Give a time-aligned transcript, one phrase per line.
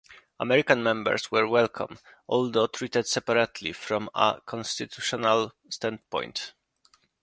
[0.39, 6.53] American members were welcome although treated separately from a constitutional standpoint.